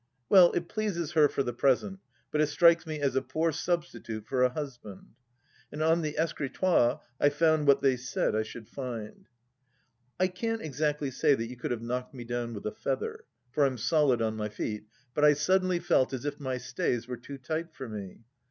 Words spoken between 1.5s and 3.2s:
present, but it strikes me as